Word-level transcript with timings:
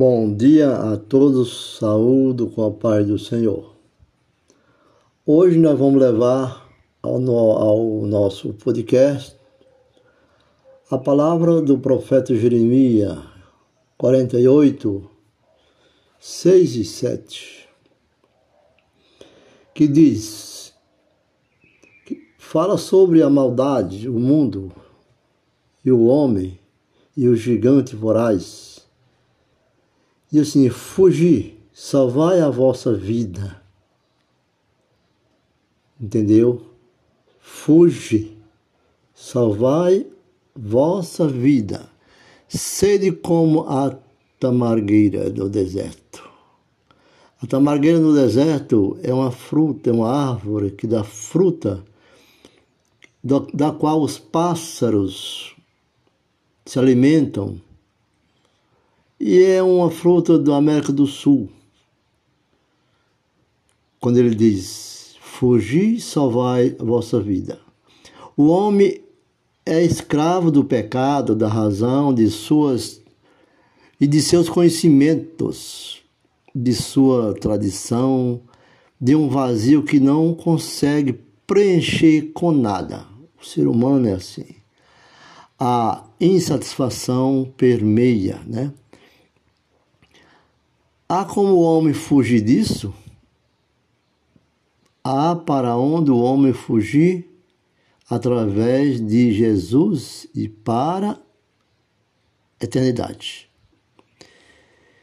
Bom 0.00 0.32
dia 0.32 0.76
a 0.76 0.96
todos, 0.96 1.76
saúde 1.80 2.46
com 2.54 2.64
a 2.64 2.70
paz 2.70 3.04
do 3.04 3.18
Senhor. 3.18 3.74
Hoje 5.26 5.58
nós 5.58 5.76
vamos 5.76 6.00
levar 6.00 6.70
ao, 7.02 7.18
no, 7.18 7.36
ao 7.36 8.06
nosso 8.06 8.54
podcast 8.54 9.36
a 10.88 10.96
palavra 10.96 11.60
do 11.60 11.80
profeta 11.80 12.32
Jeremias 12.32 13.18
48, 13.96 15.10
6 16.20 16.76
e 16.76 16.84
7, 16.84 17.68
que 19.74 19.88
diz, 19.88 20.72
que 22.06 22.22
fala 22.38 22.78
sobre 22.78 23.20
a 23.20 23.28
maldade, 23.28 24.08
o 24.08 24.20
mundo 24.20 24.70
e 25.84 25.90
o 25.90 26.04
homem 26.04 26.56
e 27.16 27.26
o 27.26 27.34
gigante 27.34 27.96
voraz 27.96 28.67
e 30.32 30.38
assim, 30.38 30.68
fugir, 30.68 31.58
salvai 31.72 32.40
a 32.40 32.50
vossa 32.50 32.92
vida. 32.92 33.62
Entendeu? 36.00 36.62
Fuge, 37.40 38.36
salvai 39.14 40.06
vossa 40.54 41.26
vida. 41.26 41.88
Sede 42.46 43.10
como 43.12 43.62
a 43.68 43.96
tamargueira 44.38 45.30
do 45.30 45.48
deserto. 45.48 46.28
A 47.40 47.46
tamargueira 47.46 47.98
no 47.98 48.14
deserto 48.14 48.98
é 49.02 49.12
uma 49.12 49.30
fruta, 49.30 49.90
é 49.90 49.92
uma 49.92 50.10
árvore 50.10 50.72
que 50.72 50.86
dá 50.86 51.04
fruta, 51.04 51.84
da 53.22 53.72
qual 53.72 54.02
os 54.02 54.18
pássaros 54.18 55.54
se 56.64 56.78
alimentam 56.78 57.60
e 59.20 59.42
é 59.42 59.62
uma 59.62 59.90
fruta 59.90 60.38
da 60.38 60.56
América 60.56 60.92
do 60.92 61.06
Sul. 61.06 61.48
Quando 64.00 64.18
ele 64.18 64.34
diz: 64.34 65.16
Fugi 65.20 66.00
salvai 66.00 66.76
a 66.78 66.84
vossa 66.84 67.20
vida. 67.20 67.58
O 68.36 68.48
homem 68.48 69.00
é 69.66 69.82
escravo 69.82 70.50
do 70.50 70.64
pecado, 70.64 71.34
da 71.34 71.48
razão, 71.48 72.14
de 72.14 72.28
suas 72.30 73.00
e 74.00 74.06
de 74.06 74.22
seus 74.22 74.48
conhecimentos, 74.48 76.02
de 76.54 76.72
sua 76.72 77.34
tradição, 77.34 78.40
de 79.00 79.14
um 79.14 79.28
vazio 79.28 79.82
que 79.82 79.98
não 79.98 80.32
consegue 80.32 81.18
preencher 81.46 82.30
com 82.32 82.52
nada. 82.52 83.06
O 83.40 83.44
ser 83.44 83.66
humano 83.66 84.08
é 84.08 84.12
assim. 84.12 84.46
A 85.58 86.04
insatisfação 86.20 87.52
permeia, 87.56 88.40
né? 88.46 88.72
Há 91.08 91.24
como 91.24 91.54
o 91.54 91.62
homem 91.62 91.94
fugir 91.94 92.42
disso? 92.42 92.92
Há 95.02 95.34
para 95.34 95.74
onde 95.74 96.10
o 96.10 96.18
homem 96.18 96.52
fugir 96.52 97.26
através 98.10 99.00
de 99.00 99.32
Jesus 99.32 100.26
e 100.34 100.50
para 100.50 101.12
a 101.12 102.64
eternidade. 102.64 103.48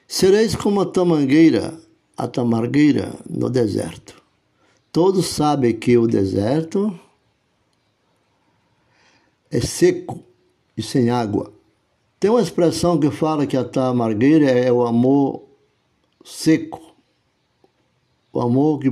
Sereis 0.08 0.56
como 0.56 0.80
a 0.82 0.86
tamangueira, 0.86 1.80
a 2.16 2.28
tamargueira 2.28 3.16
no 3.28 3.50
deserto. 3.50 4.22
Todos 4.92 5.26
sabem 5.26 5.76
que 5.76 5.98
o 5.98 6.06
deserto 6.06 6.98
é 9.50 9.60
seco 9.60 10.24
e 10.78 10.84
sem 10.84 11.10
água. 11.10 11.52
Tem 12.20 12.30
uma 12.30 12.42
expressão 12.42 13.00
que 13.00 13.10
fala 13.10 13.48
que 13.48 13.58
a 13.58 13.64
tamargueira 13.64 14.52
é 14.52 14.72
o 14.72 14.86
amor 14.86 15.45
seco. 16.26 16.82
O 18.34 18.42
amor 18.42 18.80
que, 18.80 18.92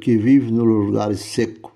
que 0.00 0.16
vive 0.16 0.50
nos 0.50 0.66
lugares 0.66 1.20
secos. 1.20 1.70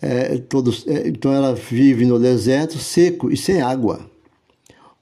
É, 0.00 0.38
todos, 0.38 0.86
é, 0.86 1.08
então 1.08 1.32
ela 1.32 1.54
vive 1.54 2.04
no 2.04 2.18
deserto 2.18 2.78
seco 2.78 3.32
e 3.32 3.36
sem 3.36 3.62
água. 3.62 4.00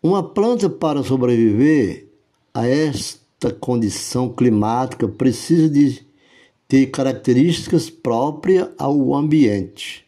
Uma 0.03 0.23
planta 0.23 0.71
para 0.71 1.03
sobreviver 1.03 2.07
a 2.55 2.67
esta 2.67 3.51
condição 3.53 4.29
climática 4.29 5.09
precisa 5.09 5.69
de 5.69 6.07
ter 6.69 6.87
características 6.87 7.91
próprias 7.91 8.69
ao 8.79 9.15
ambiente. 9.15 10.07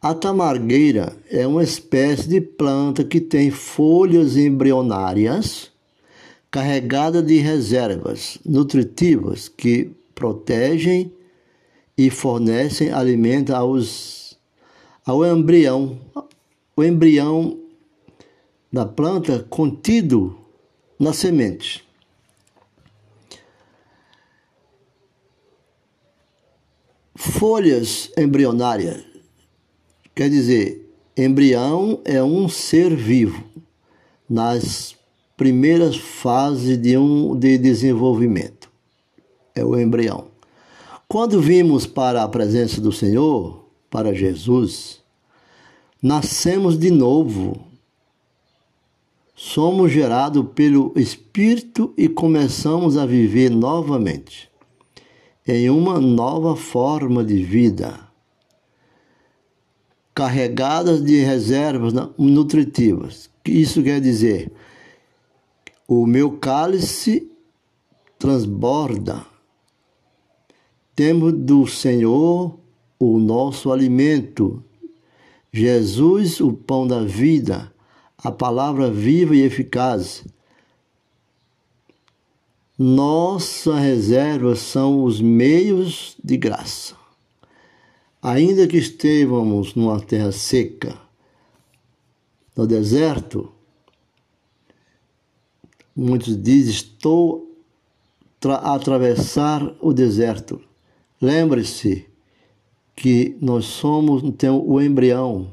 A 0.00 0.14
tamargueira 0.14 1.16
é 1.30 1.46
uma 1.46 1.62
espécie 1.62 2.28
de 2.28 2.40
planta 2.40 3.02
que 3.02 3.20
tem 3.20 3.50
folhas 3.50 4.36
embrionárias 4.36 5.71
carregada 6.52 7.22
de 7.22 7.38
reservas 7.38 8.38
nutritivas 8.44 9.48
que 9.48 9.90
protegem 10.14 11.10
e 11.96 12.10
fornecem 12.10 12.92
alimento 12.92 13.54
aos, 13.54 14.38
ao 15.06 15.24
embrião, 15.24 15.98
o 16.76 16.84
embrião 16.84 17.58
da 18.70 18.84
planta 18.84 19.46
contido 19.48 20.38
na 20.98 21.14
semente. 21.14 21.82
Folhas 27.14 28.10
embrionárias, 28.18 29.02
quer 30.14 30.28
dizer, 30.28 30.94
embrião 31.16 31.98
é 32.04 32.22
um 32.22 32.46
ser 32.46 32.94
vivo. 32.94 33.42
Nas 34.28 34.96
primeiras 35.42 35.96
fases 35.96 36.80
de 36.80 36.96
um 36.96 37.36
de 37.36 37.58
desenvolvimento. 37.58 38.70
É 39.52 39.64
o 39.64 39.76
embrião. 39.76 40.28
Quando 41.08 41.40
vimos 41.40 41.84
para 41.84 42.22
a 42.22 42.28
presença 42.28 42.80
do 42.80 42.92
Senhor, 42.92 43.66
para 43.90 44.14
Jesus, 44.14 45.00
nascemos 46.00 46.78
de 46.78 46.92
novo. 46.92 47.60
Somos 49.34 49.90
gerados 49.90 50.46
pelo 50.54 50.92
Espírito 50.94 51.92
e 51.98 52.08
começamos 52.08 52.96
a 52.96 53.04
viver 53.04 53.50
novamente 53.50 54.48
em 55.44 55.68
uma 55.68 56.00
nova 56.00 56.54
forma 56.54 57.24
de 57.24 57.42
vida, 57.42 57.98
carregadas 60.14 61.04
de 61.04 61.16
reservas 61.16 61.92
nutritivas. 62.16 63.28
Isso 63.44 63.82
quer 63.82 64.00
dizer, 64.00 64.52
o 65.94 66.06
meu 66.06 66.38
cálice 66.38 67.30
transborda. 68.18 69.26
Temos 70.96 71.34
do 71.34 71.66
Senhor 71.66 72.58
o 72.98 73.18
nosso 73.18 73.70
alimento. 73.70 74.64
Jesus, 75.52 76.40
o 76.40 76.50
pão 76.50 76.86
da 76.86 77.04
vida, 77.04 77.70
a 78.16 78.32
palavra 78.32 78.90
viva 78.90 79.36
e 79.36 79.42
eficaz. 79.42 80.24
Nossa 82.78 83.76
reserva 83.76 84.56
são 84.56 85.04
os 85.04 85.20
meios 85.20 86.16
de 86.24 86.38
graça. 86.38 86.96
Ainda 88.22 88.66
que 88.66 88.78
estejamos 88.78 89.74
numa 89.74 90.00
terra 90.00 90.32
seca, 90.32 90.98
no 92.56 92.66
deserto, 92.66 93.52
Muitos 95.94 96.40
dizem: 96.40 96.72
Estou 96.72 97.52
a 98.48 98.74
atravessar 98.74 99.74
o 99.80 99.92
deserto. 99.92 100.60
Lembre-se 101.20 102.06
que 102.96 103.36
nós 103.40 103.64
somos 103.66 104.22
temos 104.36 104.62
o 104.66 104.80
embrião, 104.80 105.52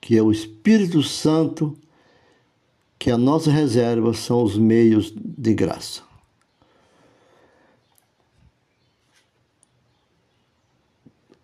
que 0.00 0.16
é 0.16 0.22
o 0.22 0.32
Espírito 0.32 1.02
Santo, 1.02 1.76
que 2.98 3.10
a 3.10 3.18
nossa 3.18 3.50
reserva 3.50 4.12
são 4.14 4.42
os 4.42 4.56
meios 4.58 5.12
de 5.16 5.54
graça. 5.54 6.02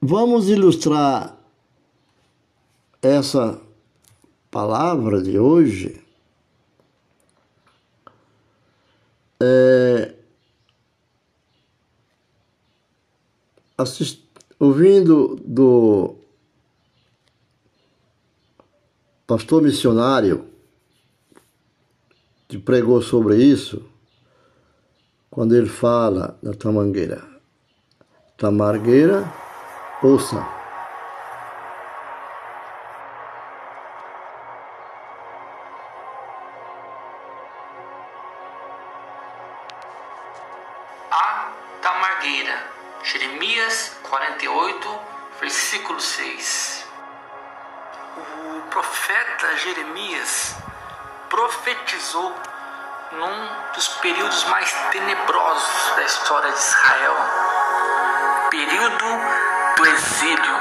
Vamos 0.01 0.49
ilustrar 0.49 1.39
essa 3.01 3.61
palavra 4.51 5.23
de 5.23 5.39
hoje 5.39 6.03
é, 9.45 10.15
assist, 13.77 14.25
ouvindo 14.59 15.35
do 15.45 16.15
pastor 19.27 19.63
missionário 19.63 20.47
que 22.47 22.57
pregou 22.57 23.03
sobre 23.03 23.43
isso, 23.43 23.83
quando 25.31 25.57
ele 25.57 25.69
fala 25.69 26.39
da 26.43 26.53
tamangueira. 26.53 27.27
Tamargueira, 28.37 29.25
ouça. 30.03 30.62
Num 53.13 53.49
dos 53.75 53.89
períodos 53.89 54.45
mais 54.45 54.73
tenebrosos 54.91 55.93
da 55.97 56.03
história 56.03 56.51
de 56.51 56.59
Israel 56.59 57.17
período 58.51 59.05
do 59.77 59.87
exílio 59.87 60.57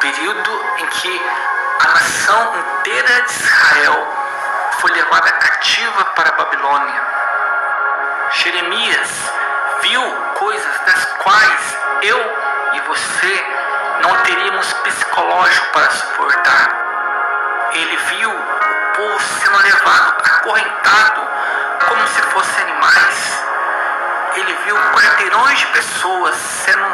período 0.00 0.64
em 0.78 0.86
que 0.86 1.22
a 1.80 1.88
nação 1.88 2.52
inteira 2.58 3.20
de 3.22 3.32
Israel 3.32 4.08
foi 4.80 4.92
levada 4.92 5.30
cativa 5.32 6.04
para 6.16 6.30
a 6.30 6.32
Babilônia. 6.32 7.02
Jeremias 8.30 9.32
viu 9.82 10.02
coisas 10.38 10.80
das 10.86 11.04
quais 11.22 11.78
eu 12.02 12.18
e 12.72 12.80
você 12.80 13.46
não 14.00 14.16
teríamos 14.22 14.72
psicológico 14.72 15.66
para 15.72 15.90
suportar. 15.90 17.70
Ele 17.72 17.96
viu 17.96 18.30
o 18.30 18.96
povo 18.96 19.20
sendo 19.20 19.58
levado 19.62 20.14
acorrentado 20.24 21.33
como 22.04 22.08
se 22.08 22.22
fossem 22.22 22.62
animais. 22.64 23.44
Ele 24.34 24.54
viu 24.64 24.76
quarteirões 24.76 25.58
de 25.58 25.66
pessoas 25.68 26.36
sendo 26.36 26.86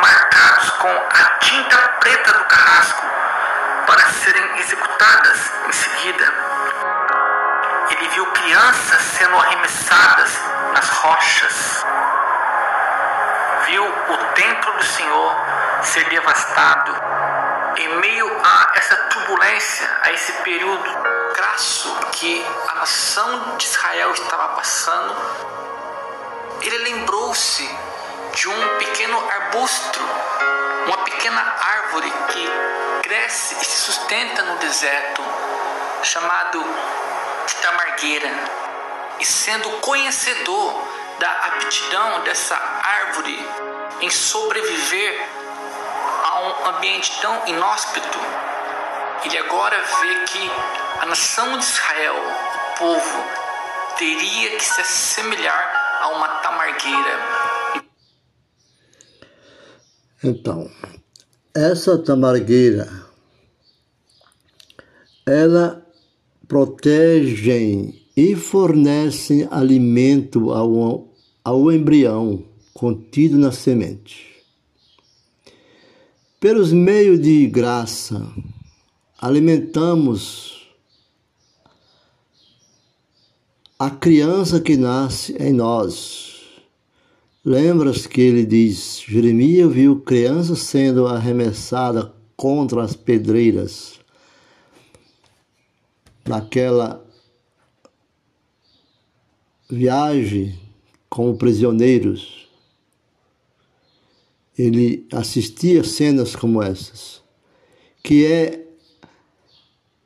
marcados 0.00 0.70
com 0.70 0.88
a 0.88 1.38
tinta 1.40 1.76
preta 1.98 2.32
do 2.32 2.44
carrasco 2.44 3.02
para 3.86 4.06
serem 4.10 4.58
executadas 4.58 5.52
em 5.66 5.72
seguida. 5.72 6.32
Ele 7.90 8.08
viu 8.10 8.26
crianças 8.26 9.02
sendo 9.02 9.36
arremessadas 9.38 10.40
nas 10.72 10.88
rochas. 10.88 11.86
Viu 13.66 13.84
o 13.84 14.16
templo 14.34 14.72
do 14.74 14.84
Senhor 14.84 15.36
ser 15.82 16.08
devastado. 16.10 16.94
Em 17.76 17.88
meio 17.96 18.40
a 18.42 18.72
essa 18.76 18.96
turbulência, 18.96 20.00
a 20.02 20.12
esse 20.12 20.32
período 20.42 20.90
crasso 21.34 21.94
que 22.12 22.44
a 22.68 22.74
nação 22.74 23.56
de 23.56 23.64
Israel 23.64 24.12
estava 24.12 24.54
passando, 24.54 25.16
ele 26.60 26.78
lembrou-se 26.78 27.68
de 28.34 28.48
um 28.48 28.78
pequeno 28.78 29.18
arbusto, 29.30 30.00
uma 30.86 30.98
pequena 30.98 31.40
árvore 31.40 32.12
que 32.28 32.48
cresce 33.02 33.56
e 33.60 33.64
se 33.64 33.78
sustenta 33.78 34.42
no 34.42 34.56
deserto, 34.58 35.22
chamado 36.02 36.64
tamargueira. 37.60 38.30
E 39.18 39.24
sendo 39.24 39.70
conhecedor 39.80 40.88
da 41.18 41.30
aptidão 41.30 42.20
dessa 42.22 42.56
árvore 42.82 43.38
em 44.00 44.10
sobreviver 44.10 45.43
um 46.44 46.76
ambiente 46.76 47.12
tão 47.20 47.46
inóspito, 47.46 48.18
ele 49.24 49.38
agora 49.38 49.76
vê 49.76 50.24
que 50.26 50.50
a 51.00 51.06
nação 51.06 51.58
de 51.58 51.64
Israel, 51.64 52.14
o 52.14 52.78
povo, 52.78 53.24
teria 53.96 54.56
que 54.56 54.64
se 54.64 54.80
assemelhar 54.80 55.98
a 56.02 56.08
uma 56.08 56.28
tamargueira 56.28 57.54
então, 60.26 60.70
essa 61.54 61.98
tamargueira, 61.98 62.90
ela 65.26 65.86
protege 66.48 67.92
e 68.16 68.34
fornece 68.34 69.46
alimento 69.50 70.50
ao, 70.50 71.12
ao 71.44 71.70
embrião 71.70 72.42
contido 72.72 73.36
na 73.36 73.52
semente. 73.52 74.33
Pelos 76.44 76.74
meios 76.74 77.18
de 77.22 77.46
graça, 77.46 78.30
alimentamos 79.18 80.68
a 83.78 83.88
criança 83.88 84.60
que 84.60 84.76
nasce 84.76 85.34
em 85.42 85.54
nós 85.54 86.34
Lembras 87.42 88.06
que 88.06 88.20
ele 88.20 88.44
diz: 88.44 89.02
Jeremias 89.08 89.72
viu 89.72 90.00
crianças 90.02 90.58
sendo 90.58 91.06
arremessadas 91.06 92.10
contra 92.36 92.82
as 92.82 92.94
pedreiras 92.94 93.98
naquela 96.26 97.02
viagem 99.70 100.58
como 101.08 101.38
prisioneiros. 101.38 102.43
Ele 104.56 105.06
assistia 105.12 105.82
cenas 105.82 106.36
como 106.36 106.62
essas, 106.62 107.22
que 108.02 108.24
é 108.24 108.66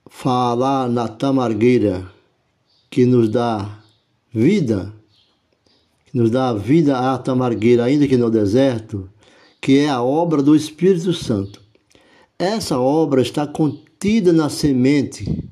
falar 0.08 0.88
na 0.88 1.06
tamargueira 1.06 2.10
que 2.90 3.04
nos 3.04 3.28
dá 3.28 3.82
vida 4.32 4.94
nos 6.12 6.30
dá 6.30 6.52
vida 6.52 6.98
à 6.98 7.18
tamargueira, 7.18 7.84
ainda 7.84 8.06
que 8.06 8.16
no 8.16 8.30
deserto, 8.30 9.08
que 9.60 9.78
é 9.78 9.88
a 9.88 10.02
obra 10.02 10.42
do 10.42 10.56
Espírito 10.56 11.12
Santo. 11.12 11.62
Essa 12.38 12.78
obra 12.78 13.20
está 13.20 13.46
contida 13.46 14.32
na 14.32 14.48
semente. 14.48 15.48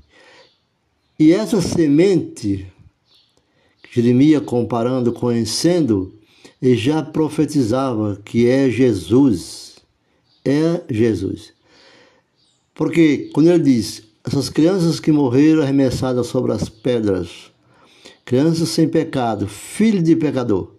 E 1.18 1.32
essa 1.32 1.60
semente, 1.60 2.66
Jeremias 3.90 4.42
comparando, 4.44 5.12
conhecendo, 5.12 6.12
ele 6.60 6.76
já 6.76 7.02
profetizava 7.02 8.20
que 8.24 8.48
é 8.48 8.70
Jesus. 8.70 9.76
É 10.44 10.82
Jesus. 10.88 11.52
Porque 12.74 13.30
quando 13.32 13.48
ele 13.48 13.62
diz, 13.62 14.02
essas 14.24 14.48
crianças 14.48 15.00
que 15.00 15.12
morreram 15.12 15.62
arremessadas 15.62 16.26
sobre 16.26 16.52
as 16.52 16.68
pedras, 16.68 17.52
criança 18.24 18.66
sem 18.66 18.88
pecado, 18.88 19.46
filho 19.46 20.02
de 20.02 20.16
pecador. 20.16 20.72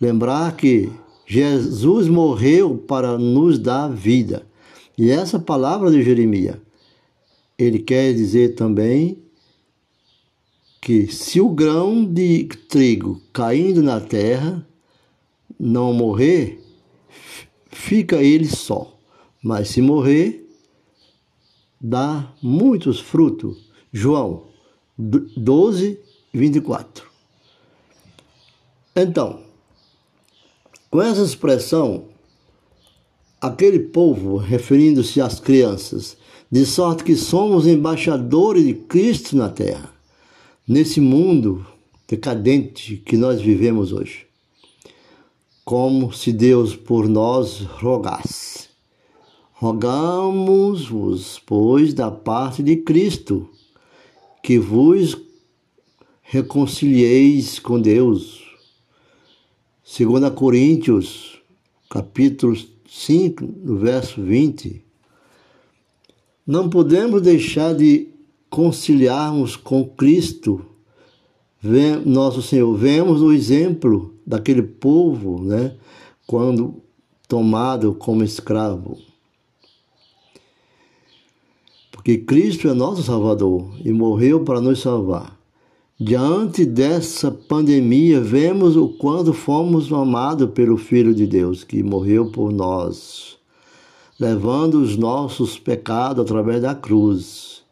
Lembrar 0.00 0.56
que 0.56 0.90
Jesus 1.26 2.08
morreu 2.08 2.76
para 2.76 3.16
nos 3.16 3.58
dar 3.58 3.88
vida. 3.88 4.46
E 4.98 5.10
essa 5.10 5.38
palavra 5.38 5.90
de 5.90 6.02
Jeremias, 6.02 6.56
ele 7.58 7.78
quer 7.78 8.12
dizer 8.12 8.54
também 8.54 9.18
que 10.80 11.06
se 11.08 11.40
o 11.40 11.48
grão 11.48 12.04
de 12.04 12.44
trigo 12.68 13.20
caindo 13.32 13.82
na 13.82 14.00
terra 14.00 14.66
não 15.58 15.92
morrer, 15.92 16.62
fica 17.70 18.22
ele 18.22 18.46
só. 18.46 18.96
Mas 19.42 19.68
se 19.68 19.80
morrer, 19.80 20.46
dá 21.80 22.32
muitos 22.42 23.00
frutos. 23.00 23.70
João 23.92 24.44
12, 24.98 25.98
24. 26.32 27.06
Então, 28.94 29.40
com 30.90 31.02
essa 31.02 31.22
expressão, 31.22 32.04
aquele 33.40 33.78
povo, 33.78 34.36
referindo-se 34.36 35.20
às 35.20 35.38
crianças, 35.38 36.16
de 36.50 36.64
sorte 36.64 37.04
que 37.04 37.16
somos 37.16 37.66
embaixadores 37.66 38.64
de 38.64 38.72
Cristo 38.72 39.36
na 39.36 39.48
terra, 39.48 39.92
nesse 40.66 41.00
mundo 41.00 41.64
decadente 42.08 42.96
que 42.96 43.16
nós 43.16 43.40
vivemos 43.40 43.92
hoje. 43.92 44.26
Como 45.64 46.12
se 46.12 46.32
Deus 46.32 46.74
por 46.74 47.08
nós 47.08 47.60
rogasse. 47.60 48.68
Rogamos-vos, 49.52 51.40
pois, 51.46 51.94
da 51.94 52.10
parte 52.10 52.62
de 52.62 52.76
Cristo, 52.76 53.48
que 54.42 54.58
vos 54.58 55.16
reconcilieis 56.22 57.58
com 57.58 57.80
Deus. 57.80 58.44
2 59.98 60.30
Coríntios, 60.34 61.40
capítulo 61.88 62.56
5, 62.88 63.44
no 63.64 63.78
verso 63.78 64.20
20. 64.22 64.84
Não 66.46 66.68
podemos 66.68 67.22
deixar 67.22 67.74
de 67.74 68.08
conciliarmos 68.50 69.56
com 69.56 69.84
Cristo, 69.84 70.64
nosso 72.04 72.42
Senhor. 72.42 72.74
Vemos 72.76 73.20
o 73.22 73.32
exemplo 73.32 74.14
daquele 74.26 74.62
povo, 74.62 75.42
né, 75.42 75.74
quando 76.26 76.82
tomado 77.28 77.94
como 77.94 78.22
escravo 78.22 78.98
que 82.06 82.18
Cristo 82.18 82.68
é 82.68 82.72
nosso 82.72 83.02
Salvador 83.02 83.68
e 83.84 83.90
morreu 83.90 84.44
para 84.44 84.60
nos 84.60 84.80
salvar. 84.80 85.36
Diante 85.98 86.64
dessa 86.64 87.32
pandemia, 87.32 88.20
vemos 88.20 88.76
o 88.76 88.86
quanto 88.90 89.32
fomos 89.32 89.92
amados 89.92 90.50
pelo 90.50 90.76
Filho 90.76 91.12
de 91.12 91.26
Deus, 91.26 91.64
que 91.64 91.82
morreu 91.82 92.30
por 92.30 92.52
nós, 92.52 93.36
levando 94.20 94.74
os 94.80 94.96
nossos 94.96 95.58
pecados 95.58 96.22
através 96.24 96.62
da 96.62 96.76
cruz. 96.76 97.64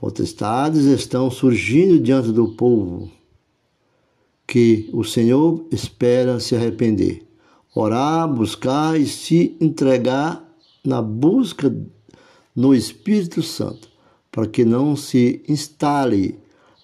Potestades 0.00 0.86
estão 0.86 1.30
surgindo 1.30 2.00
diante 2.00 2.32
do 2.32 2.48
povo 2.48 3.10
que 4.46 4.88
o 4.94 5.04
Senhor 5.04 5.66
espera 5.70 6.40
se 6.40 6.56
arrepender. 6.56 7.26
Orar, 7.74 8.26
buscar 8.26 8.98
e 8.98 9.06
se 9.06 9.54
entregar 9.60 10.42
na 10.82 11.02
busca 11.02 11.70
no 12.56 12.74
Espírito 12.74 13.42
Santo, 13.42 13.90
para 14.32 14.46
que 14.46 14.64
não 14.64 14.96
se 14.96 15.44
instale 15.46 16.38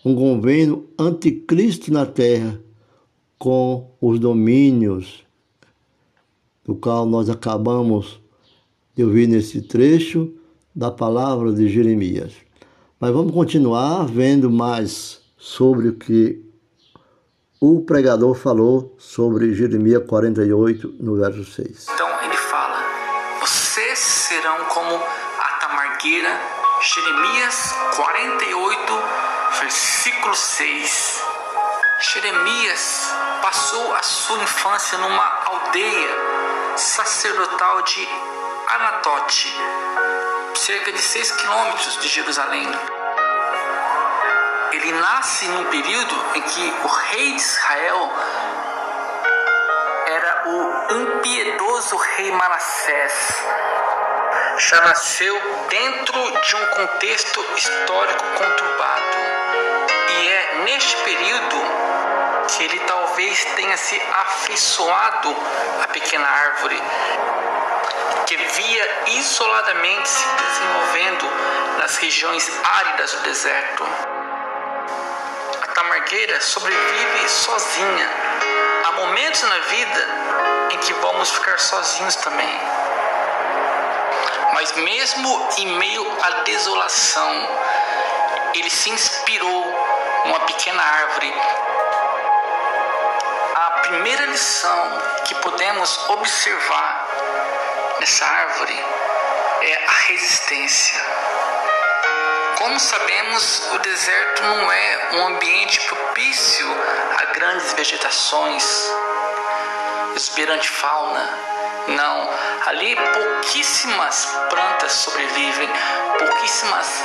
um 0.04 0.14
governo 0.14 0.84
anticristo 0.98 1.90
na 1.90 2.04
terra 2.04 2.60
com 3.38 3.92
os 3.98 4.20
domínios 4.20 5.24
do 6.62 6.74
qual 6.74 7.06
nós 7.06 7.30
acabamos 7.30 8.20
de 8.94 9.02
ouvir 9.02 9.26
nesse 9.26 9.62
trecho 9.62 10.34
da 10.74 10.90
palavra 10.90 11.50
de 11.50 11.66
Jeremias. 11.66 12.45
Mas 12.98 13.12
vamos 13.12 13.30
continuar 13.32 14.06
vendo 14.06 14.50
mais 14.50 15.20
sobre 15.36 15.88
o 15.88 15.96
que 15.98 16.42
o 17.60 17.84
pregador 17.84 18.34
falou 18.34 18.96
sobre 18.98 19.52
Jeremias 19.52 20.02
48, 20.06 20.94
no 20.98 21.14
verso 21.16 21.44
6. 21.44 21.88
Então 21.92 22.08
ele 22.22 22.36
fala: 22.38 22.82
Vocês 23.40 23.98
serão 23.98 24.64
como 24.70 24.96
a 24.96 25.48
tamargueira, 25.60 26.40
Jeremias 26.80 27.74
48, 27.96 28.92
versículo 29.60 30.34
6. 30.34 31.22
Jeremias 32.14 33.10
passou 33.42 33.94
a 33.94 34.02
sua 34.02 34.42
infância 34.42 34.96
numa 34.96 35.44
aldeia 35.44 36.76
sacerdotal 36.78 37.82
de 37.82 38.08
Anatote, 38.68 39.52
cerca 40.56 40.90
de 40.90 41.00
6 41.00 41.32
quilômetros 41.32 41.98
de 41.98 42.08
Jerusalém. 42.08 42.66
Ele 44.72 44.92
nasce 44.92 45.46
num 45.48 45.64
período 45.64 46.24
em 46.34 46.42
que 46.42 46.74
o 46.82 46.86
rei 46.86 47.32
de 47.32 47.42
Israel 47.42 48.12
era 50.06 50.42
o 50.46 50.92
impiedoso 50.94 51.96
rei 51.96 52.32
Manassés. 52.32 53.44
Já 54.58 54.80
nasceu 54.82 55.66
dentro 55.68 56.40
de 56.40 56.56
um 56.56 56.66
contexto 56.66 57.44
histórico 57.56 58.24
conturbado. 58.24 59.16
E 60.08 60.28
é 60.28 60.54
neste 60.64 60.96
período 60.96 61.56
que 62.48 62.64
ele 62.64 62.78
talvez 62.80 63.44
tenha 63.56 63.76
se 63.76 64.00
afeiçoado 64.00 65.36
à 65.82 65.88
pequena 65.88 66.26
árvore 66.26 66.82
isoladamente 69.26 70.08
se 70.08 70.24
desenvolvendo 70.24 71.28
nas 71.78 71.96
regiões 71.96 72.48
áridas 72.62 73.12
do 73.12 73.20
deserto. 73.22 73.84
A 75.62 75.66
tamargueira 75.74 76.40
sobrevive 76.40 77.28
sozinha. 77.28 78.10
Há 78.84 78.92
momentos 78.92 79.42
na 79.42 79.58
vida 79.58 80.08
em 80.70 80.78
que 80.78 80.92
vamos 80.94 81.30
ficar 81.30 81.58
sozinhos 81.58 82.14
também. 82.16 82.60
Mas 84.54 84.72
mesmo 84.76 85.48
em 85.58 85.76
meio 85.76 86.06
à 86.22 86.30
desolação, 86.44 87.48
ele 88.54 88.70
se 88.70 88.90
inspirou 88.90 89.64
numa 90.24 90.40
pequena 90.40 90.82
árvore. 90.82 91.34
A 93.54 93.70
primeira 93.82 94.24
lição 94.26 95.02
que 95.24 95.34
podemos 95.36 96.08
observar 96.10 97.08
nessa 97.98 98.24
árvore 98.24 98.84
é 99.62 99.84
a 99.86 99.92
resistência. 100.08 101.00
Como 102.58 102.80
sabemos, 102.80 103.62
o 103.72 103.78
deserto 103.78 104.42
não 104.42 104.72
é 104.72 105.08
um 105.12 105.26
ambiente 105.28 105.80
propício 105.80 106.66
a 107.18 107.32
grandes 107.32 107.72
vegetações, 107.74 108.64
exuberante 110.14 110.68
fauna. 110.68 111.28
Não, 111.88 112.30
ali 112.66 112.96
pouquíssimas 112.96 114.26
plantas 114.50 114.92
sobrevivem, 114.92 115.68
pouquíssimas 116.18 117.02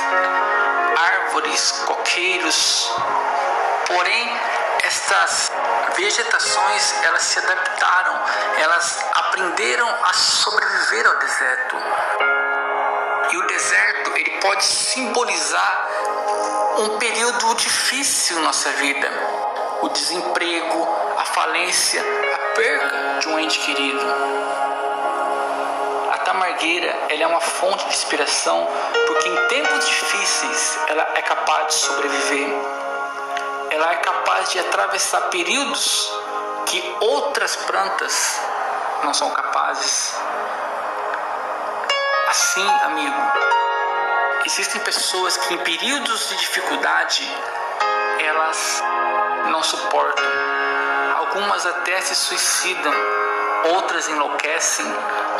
árvores, 0.96 1.72
coqueiros. 1.86 2.90
Porém, 3.86 4.32
estas 4.82 5.52
vegetações 5.96 6.94
elas 7.02 7.22
se 7.22 7.38
adaptaram, 7.38 8.20
elas 8.58 9.04
aprenderam 9.14 9.88
a 10.04 10.12
sobreviver 10.12 11.06
ao 11.06 11.18
deserto. 11.18 11.76
E 13.30 13.36
o 13.36 13.46
deserto 13.46 14.16
ele 14.16 14.30
pode 14.40 14.64
simbolizar 14.64 15.88
um 16.78 16.98
período 16.98 17.54
difícil 17.54 18.36
na 18.36 18.42
nossa 18.42 18.70
vida, 18.72 19.08
o 19.82 19.88
desemprego, 19.88 20.88
a 21.18 21.24
falência, 21.24 22.02
a 22.34 22.38
perda 22.54 23.18
de 23.20 23.28
um 23.28 23.38
ente 23.38 23.58
querido. 23.60 24.04
A 26.12 26.18
tamargueira 26.18 26.94
ela 27.08 27.22
é 27.22 27.26
uma 27.26 27.40
fonte 27.40 27.84
de 27.86 27.94
inspiração 27.94 28.68
porque 29.06 29.28
em 29.28 29.48
tempos 29.48 29.86
difíceis 29.86 30.78
ela 30.88 31.06
é 31.14 31.22
capaz 31.22 31.66
de 31.68 31.74
sobreviver. 31.74 32.91
Ela 33.72 33.90
é 33.90 33.96
capaz 33.96 34.50
de 34.50 34.58
atravessar 34.58 35.30
períodos 35.30 36.12
que 36.66 36.96
outras 37.00 37.56
plantas 37.56 38.38
não 39.02 39.14
são 39.14 39.30
capazes. 39.30 40.14
Assim, 42.28 42.68
amigo, 42.82 43.16
existem 44.44 44.78
pessoas 44.82 45.38
que 45.38 45.54
em 45.54 45.58
períodos 45.58 46.28
de 46.28 46.36
dificuldade 46.36 47.26
elas 48.18 48.82
não 49.50 49.62
suportam. 49.62 50.24
Algumas 51.16 51.64
até 51.64 51.98
se 52.02 52.14
suicidam, 52.14 52.92
outras 53.72 54.06
enlouquecem, 54.06 54.86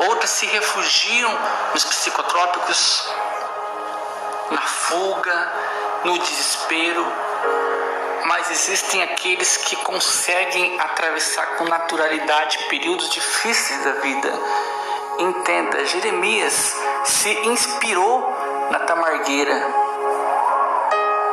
outras 0.08 0.30
se 0.30 0.46
refugiam 0.46 1.38
nos 1.74 1.84
psicotrópicos, 1.84 3.10
na 4.50 4.62
fuga, 4.62 5.52
no 6.04 6.18
desespero. 6.18 7.06
Mas 8.34 8.50
existem 8.50 9.02
aqueles 9.02 9.58
que 9.58 9.76
conseguem 9.84 10.80
atravessar 10.80 11.58
com 11.58 11.64
naturalidade 11.64 12.56
períodos 12.70 13.10
difíceis 13.10 13.84
da 13.84 13.92
vida. 14.00 14.32
Entenda, 15.18 15.84
Jeremias 15.84 16.74
se 17.04 17.28
inspirou 17.46 18.20
na 18.70 18.78
tamargueira. 18.78 19.54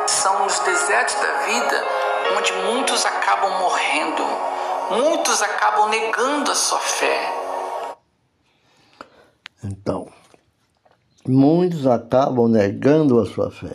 São 0.06 0.44
os 0.44 0.58
desertos 0.58 1.14
da 1.14 1.32
vida 1.46 1.84
onde 2.36 2.52
muitos 2.70 3.06
acabam 3.06 3.50
morrendo, 3.60 4.22
muitos 4.90 5.40
acabam 5.40 5.88
negando 5.88 6.50
a 6.50 6.54
sua 6.54 6.80
fé. 6.80 7.32
Então, 9.64 10.06
muitos 11.26 11.86
acabam 11.86 12.46
negando 12.46 13.18
a 13.18 13.24
sua 13.24 13.50
fé. 13.50 13.74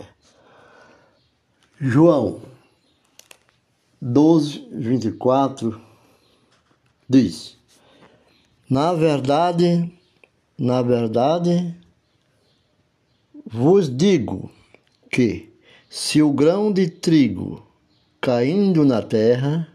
João 1.82 2.54
12, 4.08 4.68
24 4.72 5.82
diz: 7.10 7.58
Na 8.70 8.94
verdade, 8.94 9.92
na 10.60 10.84
verdade, 10.84 11.76
vos 13.48 13.90
digo 13.90 14.52
que 15.10 15.52
se 15.90 16.22
o 16.22 16.32
grão 16.32 16.72
de 16.72 16.88
trigo 16.88 17.66
caindo 18.22 18.86
na 18.86 19.02
terra 19.02 19.68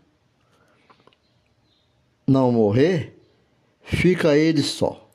não 2.24 2.52
morrer, 2.52 3.20
fica 3.82 4.36
ele 4.36 4.62
só. 4.62 5.10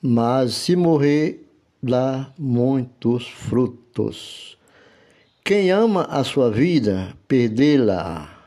Mas 0.00 0.54
se 0.54 0.76
morrer, 0.76 1.44
dá 1.82 2.32
muitos 2.38 3.26
frutos. 3.26 4.56
Quem 5.42 5.72
ama 5.72 6.04
a 6.04 6.22
sua 6.22 6.52
vida, 6.52 7.12
perdê-la 7.26 8.39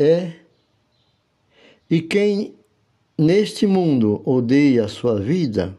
é. 0.00 0.36
E 1.88 2.00
quem 2.00 2.54
neste 3.18 3.66
mundo 3.66 4.22
odeia 4.24 4.84
a 4.84 4.88
sua 4.88 5.20
vida, 5.20 5.76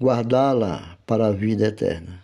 guardá-la 0.00 0.98
para 1.06 1.26
a 1.26 1.32
vida 1.32 1.66
eterna. 1.66 2.22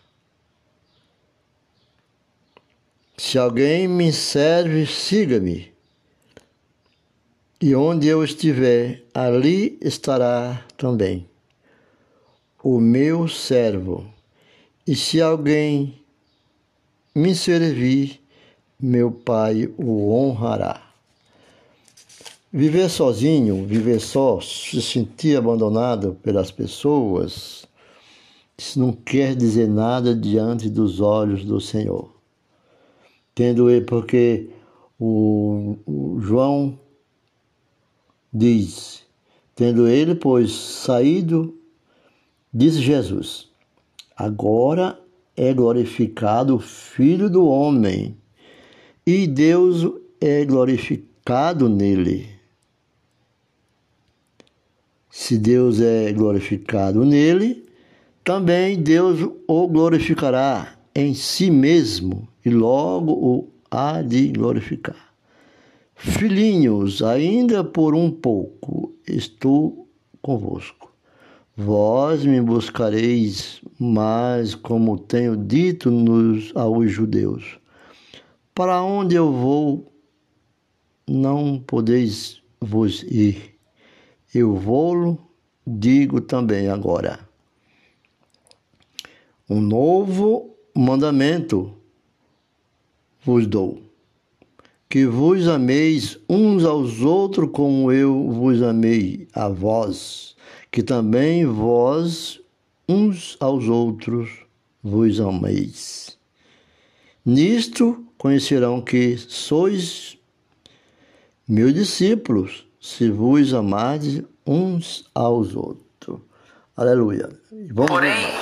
Se 3.17 3.37
alguém 3.37 3.89
me 3.89 4.13
serve, 4.13 4.87
siga-me. 4.87 5.73
E 7.61 7.75
onde 7.75 8.07
eu 8.07 8.23
estiver, 8.23 9.03
ali 9.13 9.77
estará 9.83 10.65
também 10.77 11.29
o 12.63 12.79
meu 12.79 13.27
servo. 13.27 14.09
E 14.87 14.95
se 14.95 15.21
alguém 15.21 16.01
me 17.13 17.35
servir, 17.35 18.21
meu 18.79 19.11
Pai 19.11 19.69
o 19.77 20.13
honrará. 20.13 20.88
Viver 22.51 22.89
sozinho, 22.89 23.67
viver 23.67 24.01
só, 24.01 24.41
se 24.41 24.81
sentir 24.81 25.37
abandonado 25.37 26.17
pelas 26.23 26.51
pessoas, 26.51 27.67
isso 28.57 28.81
não 28.81 28.91
quer 28.91 29.37
dizer 29.37 29.69
nada 29.69 30.15
diante 30.15 30.71
dos 30.71 30.99
olhos 30.99 31.45
do 31.45 31.61
Senhor. 31.61 32.11
Tendo 33.35 33.69
ele, 33.69 33.85
porque 33.85 34.49
o, 34.99 35.77
o 35.87 36.19
João 36.23 36.79
diz: 38.33 39.05
Tendo 39.55 39.87
ele, 39.87 40.15
pois, 40.15 40.51
saído, 40.51 41.55
disse 42.53 42.81
Jesus: 42.81 43.51
Agora 44.17 44.99
é 45.37 45.53
glorificado 45.53 46.57
o 46.57 46.61
Filho 46.61 47.29
do 47.29 47.47
Homem, 47.47 48.17
e 49.07 49.27
Deus 49.27 49.87
é 50.19 50.47
glorificado 50.47 51.69
nele. 51.69 52.38
Se 55.21 55.37
Deus 55.37 55.81
é 55.81 56.13
glorificado 56.13 57.05
nele, 57.05 57.67
também 58.23 58.81
Deus 58.81 59.29
o 59.49 59.67
glorificará 59.67 60.79
em 60.95 61.13
si 61.13 61.51
mesmo 61.51 62.29
e 62.45 62.51
logo 62.51 63.13
o 63.13 63.49
há 63.69 64.01
de 64.01 64.29
glorificar. 64.29 65.13
Filhinhos, 65.97 67.03
ainda 67.03 67.65
por 67.65 67.97
um 67.97 68.13
pouco 68.13 68.95
estou 69.09 69.89
convosco. 70.23 70.95
Vós 71.57 72.25
me 72.25 72.41
buscareis, 72.41 73.61
mas 73.77 74.55
como 74.55 74.97
tenho 74.97 75.37
dito 75.37 75.91
nos, 75.91 76.53
aos 76.55 76.93
judeus, 76.93 77.59
para 78.55 78.81
onde 78.81 79.17
eu 79.17 79.33
vou, 79.33 79.93
não 81.09 81.59
podeis 81.59 82.41
vos 82.61 83.03
ir. 83.03 83.58
Eu 84.35 84.55
vou, 84.55 85.19
digo 85.67 86.21
também 86.21 86.69
agora. 86.69 87.19
Um 89.49 89.61
novo 89.61 90.55
mandamento 90.77 91.75
vos 93.25 93.47
dou: 93.47 93.81
que 94.87 95.07
vos 95.07 95.49
ameis 95.49 96.19
uns 96.29 96.63
aos 96.65 97.01
outros 97.01 97.51
como 97.53 97.91
eu 97.91 98.31
vos 98.31 98.63
amei 98.63 99.27
a 99.33 99.49
vós, 99.49 100.37
que 100.71 100.83
também 100.83 101.47
vós 101.47 102.39
uns 102.87 103.35
aos 103.41 103.67
outros 103.67 104.29
vos 104.83 105.19
ameis. 105.21 106.19
Nisto 107.25 108.05
conhecerão 108.19 108.83
que 108.83 109.17
sois 109.17 110.19
meus 111.49 111.73
discípulos 111.73 112.68
se 112.81 113.11
vos 113.11 113.53
amardes 113.53 114.23
uns 114.47 115.05
aos 115.15 115.55
outros. 115.55 116.21
Aleluia. 116.77 117.29
Vamos 117.73 117.91
Porém, 117.91 118.39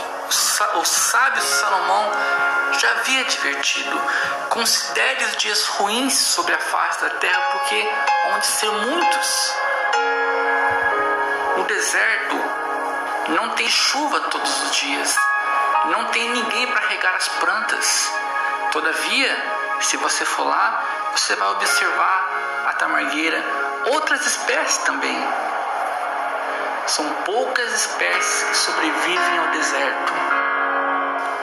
o 0.76 0.84
sábio 0.84 1.42
Salomão 1.42 2.10
já 2.78 2.90
havia 2.90 3.20
advertido: 3.22 4.00
considere 4.50 5.24
os 5.24 5.36
dias 5.38 5.66
ruins 5.66 6.12
sobre 6.12 6.52
a 6.52 6.58
face 6.58 7.00
da 7.00 7.10
terra, 7.10 7.40
porque 7.52 7.88
onde 8.34 8.46
ser 8.46 8.70
muitos. 8.70 9.52
No 11.56 11.64
deserto 11.64 12.36
não 13.32 13.50
tem 13.54 13.68
chuva 13.68 14.20
todos 14.20 14.62
os 14.64 14.76
dias, 14.76 15.16
não 15.90 16.04
tem 16.10 16.30
ninguém 16.30 16.66
para 16.66 16.88
regar 16.88 17.14
as 17.14 17.28
plantas. 17.28 18.12
Todavia, 18.76 19.34
se 19.80 19.96
você 19.96 20.22
for 20.26 20.46
lá, 20.46 20.84
você 21.12 21.34
vai 21.34 21.48
observar 21.52 22.66
a 22.66 22.74
tamargueira 22.74 23.42
outras 23.86 24.26
espécies 24.26 24.84
também. 24.84 25.16
São 26.86 27.08
poucas 27.24 27.72
espécies 27.72 28.42
que 28.42 28.54
sobrevivem 28.54 29.38
ao 29.38 29.46
deserto. 29.48 30.12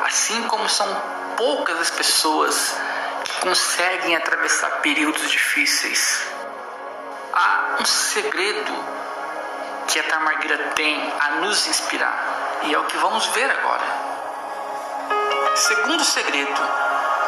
Assim 0.06 0.44
como 0.44 0.70
são 0.70 0.88
poucas 1.36 1.80
as 1.80 1.90
pessoas 1.90 2.78
que 3.24 3.34
conseguem 3.40 4.16
atravessar 4.16 4.70
períodos 4.84 5.32
difíceis. 5.32 6.28
Há 7.34 7.78
um 7.80 7.86
segredo 7.86 8.74
que 9.88 10.00
a 10.00 10.04
Tamargueira 10.04 10.58
tem 10.76 11.14
a 11.20 11.32
nos 11.38 11.66
inspirar, 11.66 12.16
e 12.62 12.76
é 12.76 12.78
o 12.78 12.84
que 12.84 12.98
vamos 12.98 13.26
ver 13.26 13.50
agora. 13.50 14.14
Segundo 15.56 16.04
segredo, 16.04 16.83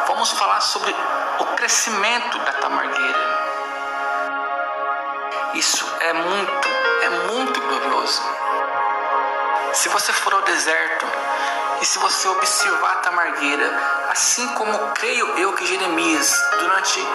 vamos 0.07 0.31
falar 0.31 0.61
sobre 0.61 0.95
o 1.39 1.45
crescimento 1.55 2.37
da 2.39 2.53
Tamargueira. 2.53 3.35
Isso 5.55 5.85
é 6.01 6.13
muito, 6.13 6.67
é 7.01 7.09
muito 7.31 7.61
glorioso. 7.61 8.21
Se 9.73 9.89
você 9.89 10.11
for 10.11 10.33
ao 10.33 10.41
deserto 10.41 11.05
e 11.81 11.85
se 11.85 11.97
você 11.99 12.27
observar 12.27 12.91
a 12.91 12.95
tamargueira, 12.95 13.69
assim 14.09 14.47
como 14.49 14.77
creio 14.93 15.27
eu 15.37 15.53
que 15.53 15.65
Jeremias, 15.65 16.43
durante 16.59 17.07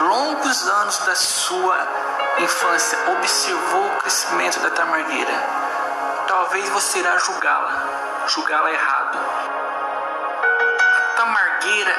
longos 0.00 0.68
anos 0.68 0.98
da 0.98 1.14
sua 1.14 1.78
infância, 2.38 2.98
observou 3.10 3.86
o 3.86 3.96
crescimento 3.98 4.60
da 4.60 4.70
tamargueira, 4.70 5.32
talvez 6.26 6.68
você 6.70 6.98
irá 6.98 7.18
julgá-la, 7.18 8.26
julgá-la 8.28 8.72
errado. 8.72 9.55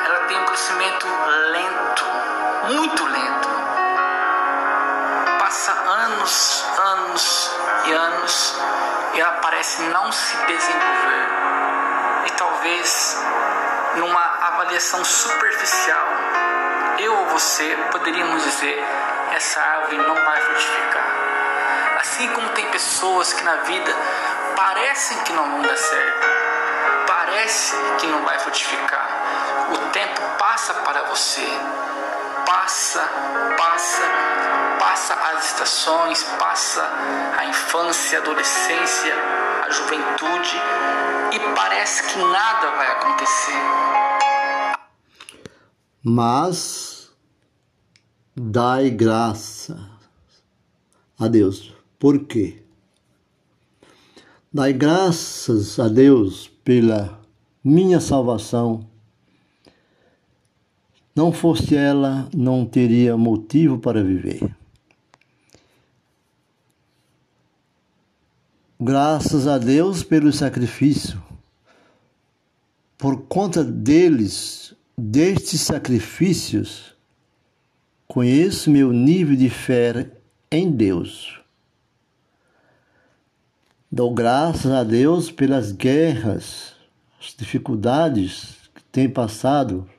Ela 0.06 0.20
tem 0.28 0.40
um 0.40 0.46
crescimento 0.46 1.08
lento, 1.52 2.06
muito 2.70 3.06
lento 3.06 3.58
passa 5.48 5.72
anos, 5.72 6.66
anos 6.78 7.52
e 7.86 7.94
anos 7.94 8.56
e 9.14 9.22
ela 9.22 9.32
parece 9.42 9.82
não 9.84 10.12
se 10.12 10.36
desenvolver. 10.46 11.30
E 12.26 12.32
talvez 12.32 13.24
numa 13.96 14.48
avaliação 14.48 15.04
superficial, 15.06 16.08
eu 17.00 17.16
ou 17.16 17.26
você 17.28 17.78
poderíamos 17.92 18.44
dizer: 18.44 18.84
essa 19.32 19.62
árvore 19.62 19.98
não 19.98 20.16
vai 20.16 20.42
frutificar. 20.42 21.08
Assim 22.00 22.28
como 22.34 22.50
tem 22.50 22.70
pessoas 22.70 23.32
que 23.32 23.44
na 23.44 23.56
vida 23.56 23.96
parecem 24.56 25.18
que 25.20 25.32
não 25.32 25.50
vão 25.50 25.62
dar 25.62 25.78
certo, 25.78 26.28
parece 27.08 27.76
que 28.00 28.08
não 28.08 28.22
vai 28.24 28.38
frutificar. 28.40 29.17
O 29.70 29.92
tempo 29.92 30.22
passa 30.38 30.74
para 30.74 31.04
você, 31.10 31.46
passa, 32.46 33.02
passa, 33.58 34.02
passa 34.80 35.14
as 35.14 35.46
estações, 35.48 36.24
passa 36.40 36.82
a 37.38 37.46
infância, 37.46 38.20
a 38.20 38.22
adolescência, 38.22 39.14
a 39.66 39.70
juventude 39.70 40.56
e 41.34 41.56
parece 41.56 42.04
que 42.04 42.20
nada 42.20 42.72
vai 42.72 42.92
acontecer. 42.92 43.62
Mas 46.02 47.12
dai 48.36 48.90
graça 48.90 49.78
a 51.20 51.28
Deus. 51.28 51.74
Por 52.00 52.20
quê? 52.26 52.64
Dai 54.54 54.72
graças 54.72 55.78
a 55.80 55.88
Deus 55.88 56.48
pela 56.64 57.20
minha 57.64 58.00
salvação 58.00 58.88
não 61.18 61.34
fosse 61.34 61.76
ela, 61.76 62.30
não 62.32 62.64
teria 62.64 63.18
motivo 63.18 63.80
para 63.80 64.04
viver. 64.04 64.56
Graças 68.80 69.48
a 69.48 69.58
Deus 69.58 70.04
pelo 70.04 70.32
sacrifício. 70.32 71.20
Por 73.00 73.24
conta 73.24 73.64
deles, 73.64 74.76
destes 74.96 75.62
sacrifícios, 75.62 76.96
conheço 78.08 78.70
meu 78.70 78.94
nível 78.94 79.36
de 79.36 79.50
fé 79.50 80.12
em 80.52 80.70
Deus. 80.70 81.42
Dou 83.92 84.14
graças 84.14 84.72
a 84.72 84.84
Deus 84.84 85.32
pelas 85.32 85.72
guerras, 85.72 86.76
as 87.20 87.34
dificuldades 87.36 88.70
que 88.76 88.84
tem 88.92 89.10
passado 89.10 89.90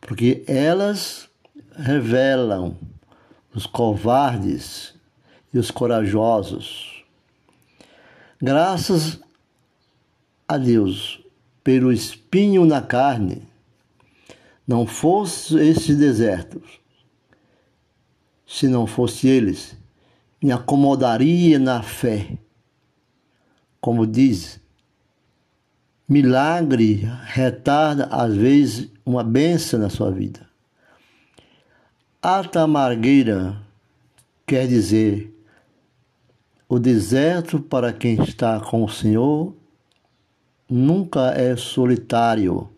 porque 0.00 0.44
elas 0.46 1.28
revelam 1.76 2.76
os 3.54 3.66
covardes 3.66 4.94
e 5.52 5.58
os 5.58 5.70
corajosos. 5.70 7.04
Graças 8.40 9.20
a 10.46 10.56
Deus 10.56 11.20
pelo 11.62 11.92
espinho 11.92 12.64
na 12.64 12.80
carne, 12.80 13.42
não 14.66 14.86
fosse 14.86 15.58
esses 15.58 15.96
desertos, 15.96 16.80
se 18.46 18.68
não 18.68 18.86
fosse 18.86 19.28
eles, 19.28 19.76
me 20.42 20.52
acomodaria 20.52 21.58
na 21.58 21.82
fé. 21.82 22.38
Como 23.80 24.06
diz 24.06 24.60
Milagre 26.08 27.06
retarda, 27.24 28.06
às 28.06 28.34
vezes, 28.34 28.90
uma 29.08 29.24
benção 29.24 29.80
na 29.80 29.88
sua 29.88 30.10
vida. 30.10 30.46
Atamargueira 32.20 33.56
quer 34.46 34.66
dizer 34.66 35.34
o 36.68 36.78
deserto 36.78 37.58
para 37.58 37.90
quem 37.92 38.22
está 38.22 38.60
com 38.60 38.84
o 38.84 38.88
Senhor 38.88 39.54
nunca 40.68 41.30
é 41.30 41.56
solitário, 41.56 42.68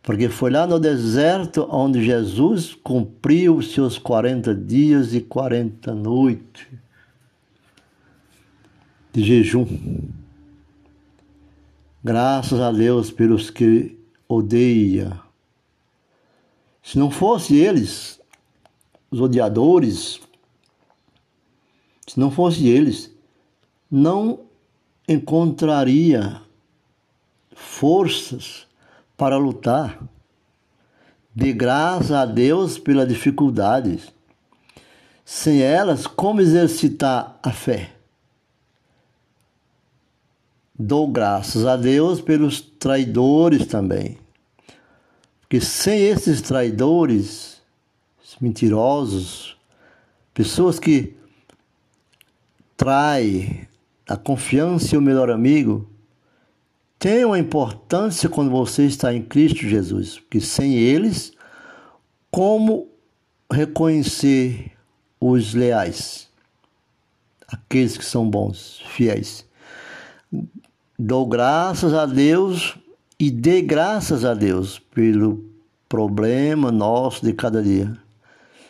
porque 0.00 0.28
foi 0.28 0.52
lá 0.52 0.64
no 0.64 0.78
deserto 0.78 1.66
onde 1.68 2.04
Jesus 2.04 2.74
cumpriu 2.74 3.56
os 3.56 3.72
seus 3.72 3.98
40 3.98 4.54
dias 4.54 5.12
e 5.12 5.20
40 5.20 5.92
noites 5.92 6.68
de 9.12 9.24
jejum. 9.24 9.66
Graças 12.04 12.60
a 12.60 12.70
Deus 12.70 13.10
pelos 13.10 13.50
que 13.50 13.98
odeia. 14.28 15.27
Se 16.90 16.98
não 16.98 17.10
fosse 17.10 17.54
eles, 17.54 18.18
os 19.10 19.20
odiadores, 19.20 20.22
se 22.06 22.18
não 22.18 22.30
fosse 22.30 22.66
eles, 22.66 23.14
não 23.90 24.40
encontraria 25.06 26.40
forças 27.54 28.66
para 29.18 29.36
lutar. 29.36 30.02
De 31.34 31.52
graça 31.52 32.20
a 32.20 32.24
Deus 32.24 32.78
pelas 32.78 33.06
dificuldades. 33.06 34.10
Sem 35.26 35.60
elas, 35.60 36.06
como 36.06 36.40
exercitar 36.40 37.38
a 37.42 37.52
fé? 37.52 37.92
Dou 40.74 41.06
graças 41.06 41.66
a 41.66 41.76
Deus 41.76 42.22
pelos 42.22 42.62
traidores 42.62 43.66
também. 43.66 44.16
Porque 45.48 45.64
sem 45.64 46.02
esses 46.02 46.42
traidores, 46.42 47.62
mentirosos, 48.38 49.56
pessoas 50.34 50.78
que 50.78 51.16
traem 52.76 53.66
a 54.06 54.14
confiança 54.14 54.94
e 54.94 54.98
o 54.98 55.00
melhor 55.00 55.30
amigo, 55.30 55.88
tem 56.98 57.24
uma 57.24 57.38
importância 57.38 58.28
quando 58.28 58.50
você 58.50 58.84
está 58.84 59.14
em 59.14 59.22
Cristo 59.22 59.66
Jesus, 59.66 60.18
porque 60.18 60.38
sem 60.38 60.74
eles, 60.74 61.32
como 62.30 62.86
reconhecer 63.50 64.72
os 65.18 65.54
leais, 65.54 66.28
aqueles 67.46 67.96
que 67.96 68.04
são 68.04 68.28
bons, 68.28 68.82
fiéis? 68.90 69.46
Dou 70.98 71.26
graças 71.26 71.94
a 71.94 72.04
Deus 72.04 72.76
e 73.18 73.30
dê 73.30 73.60
graças 73.62 74.24
a 74.24 74.34
Deus 74.34 74.78
pelo 74.78 75.44
problema 75.88 76.70
nosso 76.70 77.24
de 77.24 77.32
cada 77.32 77.62
dia. 77.62 77.96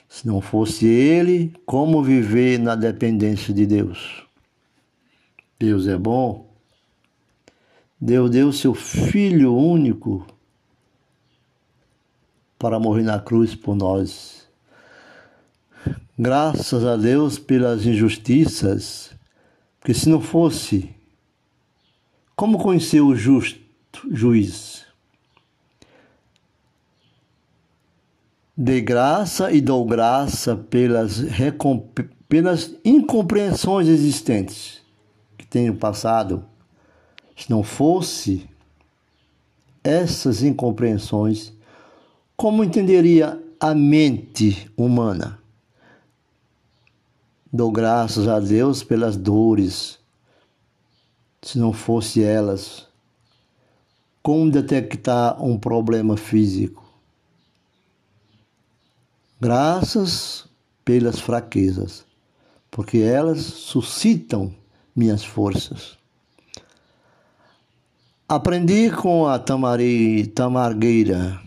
Se 0.08 0.26
não 0.26 0.40
fosse 0.40 0.86
Ele, 0.86 1.52
como 1.66 2.02
viver 2.02 2.58
na 2.58 2.74
dependência 2.74 3.52
de 3.52 3.66
Deus? 3.66 4.24
Deus 5.58 5.86
é 5.86 5.98
bom 5.98 6.48
Deus 8.00 8.30
deu 8.30 8.52
seu 8.52 8.74
Filho 8.74 9.56
único 9.56 10.24
para 12.56 12.78
morrer 12.78 13.02
na 13.02 13.18
cruz 13.18 13.56
por 13.56 13.74
nós. 13.74 14.46
Graças 16.16 16.84
a 16.84 16.96
Deus 16.96 17.38
pelas 17.38 17.84
injustiças, 17.84 19.10
porque 19.80 19.94
se 19.94 20.08
não 20.08 20.20
fosse, 20.20 20.94
como 22.36 22.58
conhecer 22.58 23.00
o 23.00 23.16
justo 23.16 23.67
juiz? 24.10 24.86
Dei 28.56 28.80
graça 28.80 29.52
e 29.52 29.60
dou 29.60 29.84
graça 29.84 30.56
pelas, 30.56 31.20
pelas 32.28 32.74
incompreensões 32.84 33.86
existentes 33.86 34.82
que 35.36 35.46
tenho 35.46 35.76
passado 35.76 36.44
se 37.36 37.48
não 37.48 37.62
fosse 37.62 38.50
essas 39.84 40.42
incompreensões, 40.42 41.52
como 42.36 42.64
entenderia 42.64 43.40
a 43.60 43.74
mente 43.76 44.68
humana? 44.76 45.38
Dou 47.50 47.70
graças 47.70 48.26
a 48.26 48.40
Deus 48.40 48.82
pelas 48.82 49.16
dores. 49.16 50.00
Se 51.40 51.58
não 51.58 51.72
fosse 51.72 52.22
elas, 52.22 52.87
como 54.22 54.50
detectar 54.50 55.42
um 55.42 55.58
problema 55.58 56.16
físico? 56.16 56.84
Graças 59.40 60.48
pelas 60.84 61.20
fraquezas, 61.20 62.04
porque 62.70 62.98
elas 62.98 63.40
suscitam 63.40 64.54
minhas 64.94 65.24
forças. 65.24 65.96
Aprendi 68.28 68.90
com 68.90 69.26
a 69.26 69.38
tamari, 69.38 70.26
tamargueira, 70.26 71.40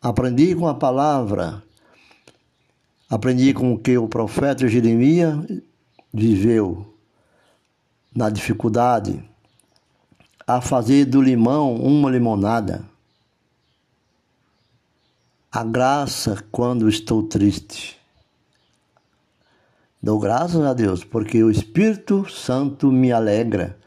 aprendi 0.00 0.54
com 0.54 0.68
a 0.68 0.74
palavra, 0.74 1.62
aprendi 3.08 3.54
com 3.54 3.72
o 3.72 3.78
que 3.78 3.96
o 3.96 4.06
profeta 4.06 4.68
Jeremias 4.68 5.44
viveu 6.12 6.94
na 8.14 8.30
dificuldade, 8.30 9.28
a 10.46 10.60
fazer 10.60 11.06
do 11.06 11.22
limão 11.22 11.74
uma 11.76 12.10
limonada. 12.10 12.84
A 15.50 15.64
graça 15.64 16.44
quando 16.50 16.88
estou 16.88 17.22
triste. 17.22 17.98
Dou 20.02 20.18
graças 20.18 20.62
a 20.62 20.74
Deus, 20.74 21.02
porque 21.02 21.42
o 21.42 21.50
Espírito 21.50 22.28
Santo 22.28 22.92
me 22.92 23.10
alegra 23.10 23.78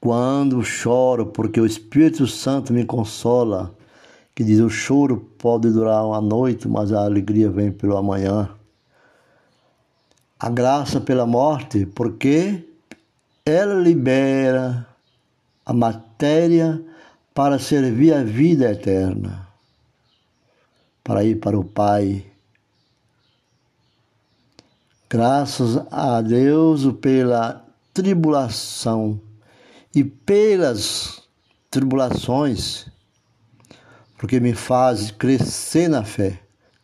quando 0.00 0.62
choro, 0.62 1.26
porque 1.26 1.60
o 1.60 1.66
Espírito 1.66 2.26
Santo 2.26 2.72
me 2.72 2.84
consola, 2.84 3.74
que 4.34 4.42
diz: 4.42 4.60
o 4.60 4.70
choro 4.70 5.18
pode 5.38 5.70
durar 5.70 6.06
uma 6.06 6.20
noite, 6.20 6.66
mas 6.66 6.92
a 6.92 7.04
alegria 7.04 7.50
vem 7.50 7.70
pelo 7.70 7.96
amanhã. 7.96 8.48
A 10.38 10.48
graça 10.48 11.00
pela 11.00 11.26
morte, 11.26 11.84
porque 11.84 12.66
ela 13.44 13.74
libera 13.74 14.93
a 15.64 15.72
matéria 15.72 16.82
para 17.32 17.58
servir 17.58 18.12
a 18.12 18.22
vida 18.22 18.70
eterna, 18.70 19.48
para 21.02 21.24
ir 21.24 21.40
para 21.40 21.58
o 21.58 21.64
Pai. 21.64 22.24
Graças 25.08 25.76
a 25.90 26.20
Deus 26.20 26.92
pela 27.00 27.64
tribulação 27.92 29.20
e 29.94 30.02
pelas 30.02 31.22
tribulações, 31.70 32.86
porque 34.18 34.40
me 34.40 34.54
faz 34.54 35.10
crescer 35.10 35.88
na 35.88 36.04
fé. 36.04 36.40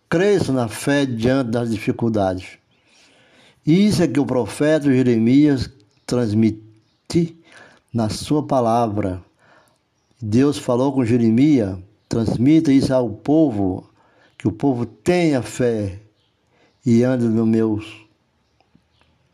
Cresço 0.08 0.52
na 0.52 0.66
fé 0.68 1.06
diante 1.06 1.50
das 1.52 1.70
dificuldades. 1.70 2.58
Isso 3.64 4.02
é 4.02 4.08
que 4.08 4.18
o 4.18 4.26
profeta 4.26 4.92
Jeremias 4.92 5.70
transmite 6.04 7.39
na 7.92 8.08
sua 8.08 8.42
palavra. 8.42 9.22
Deus 10.20 10.58
falou 10.58 10.92
com 10.92 11.04
Jeremias, 11.04 11.78
transmita 12.08 12.72
isso 12.72 12.92
ao 12.92 13.08
povo, 13.08 13.88
que 14.36 14.48
o 14.48 14.52
povo 14.52 14.86
tenha 14.86 15.42
fé 15.42 15.98
e 16.84 17.02
ande 17.02 17.26
no 17.26 17.46
meu, 17.46 17.82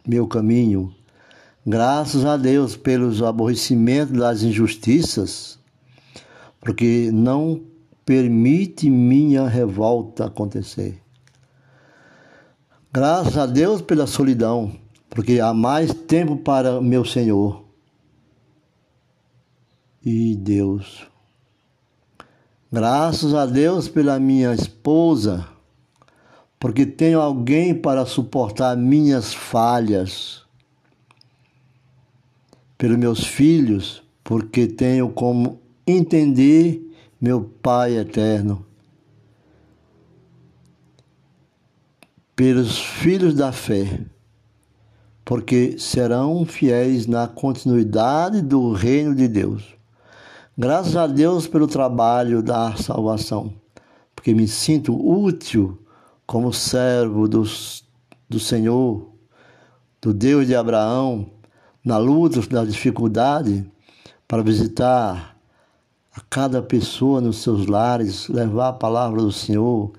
meu 0.06 0.26
caminho, 0.26 0.94
Graças 1.68 2.24
a 2.24 2.36
Deus 2.36 2.76
pelos 2.76 3.20
aborrecimentos 3.20 4.16
das 4.16 4.44
injustiças, 4.44 5.58
porque 6.60 7.10
não 7.12 7.60
permite 8.04 8.88
minha 8.88 9.48
revolta 9.48 10.26
acontecer. 10.26 11.02
Graças 12.92 13.36
a 13.36 13.46
Deus 13.46 13.82
pela 13.82 14.06
solidão, 14.06 14.70
porque 15.10 15.40
há 15.40 15.52
mais 15.52 15.92
tempo 15.92 16.36
para 16.36 16.80
meu 16.80 17.04
Senhor. 17.04 17.64
E 20.08 20.36
Deus. 20.36 21.04
Graças 22.72 23.34
a 23.34 23.44
Deus 23.44 23.88
pela 23.88 24.20
minha 24.20 24.54
esposa, 24.54 25.48
porque 26.60 26.86
tenho 26.86 27.20
alguém 27.20 27.74
para 27.74 28.06
suportar 28.06 28.76
minhas 28.76 29.34
falhas 29.34 30.44
pelos 32.78 32.96
meus 32.96 33.26
filhos, 33.26 34.00
porque 34.22 34.68
tenho 34.68 35.08
como 35.08 35.60
entender 35.84 36.80
meu 37.20 37.42
Pai 37.42 37.98
eterno. 37.98 38.64
Pelos 42.36 42.78
filhos 42.78 43.34
da 43.34 43.50
fé, 43.50 44.02
porque 45.24 45.76
serão 45.80 46.46
fiéis 46.46 47.08
na 47.08 47.26
continuidade 47.26 48.40
do 48.40 48.70
reino 48.70 49.12
de 49.12 49.26
Deus. 49.26 49.76
Graças 50.58 50.96
a 50.96 51.06
Deus 51.06 51.46
pelo 51.46 51.66
trabalho 51.66 52.42
da 52.42 52.74
salvação, 52.76 53.52
porque 54.14 54.32
me 54.32 54.48
sinto 54.48 54.96
útil 54.96 55.78
como 56.26 56.50
servo 56.50 57.28
dos, 57.28 57.84
do 58.26 58.40
Senhor, 58.40 59.06
do 60.00 60.14
Deus 60.14 60.46
de 60.46 60.54
Abraão, 60.54 61.26
na 61.84 61.98
luta, 61.98 62.40
na 62.50 62.64
dificuldade, 62.64 63.70
para 64.26 64.42
visitar 64.42 65.36
a 66.14 66.22
cada 66.22 66.62
pessoa 66.62 67.20
nos 67.20 67.42
seus 67.42 67.66
lares, 67.66 68.26
levar 68.30 68.68
a 68.68 68.72
palavra 68.72 69.20
do 69.20 69.32
Senhor, 69.32 69.92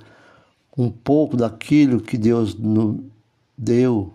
um 0.75 0.89
pouco 0.89 1.37
daquilo 1.37 2.01
que 2.01 2.17
Deus 2.17 2.55
nos 2.55 2.99
deu, 3.55 4.11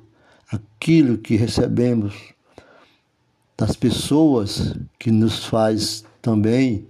aquilo 0.51 1.19
que 1.19 1.37
recebemos 1.37 2.35
das 3.57 3.77
pessoas 3.77 4.75
que 4.99 5.13
nos 5.13 5.45
faz 5.45 6.05
também 6.23 6.87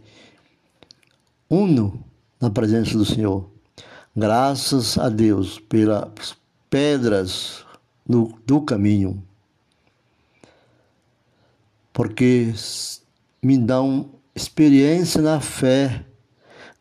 uno 1.48 2.04
na 2.40 2.50
presença 2.50 2.96
do 2.96 3.04
Senhor. 3.04 3.50
Graças 4.14 4.98
a 4.98 5.08
Deus 5.08 5.58
pelas 5.58 6.36
pedras 6.68 7.64
do, 8.06 8.34
do 8.46 8.60
caminho, 8.60 9.22
porque 11.92 12.52
me 13.42 13.56
dão 13.58 14.10
experiência 14.34 15.20
na 15.22 15.40
fé, 15.40 16.04